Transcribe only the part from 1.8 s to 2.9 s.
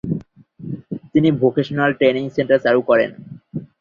training centre চালু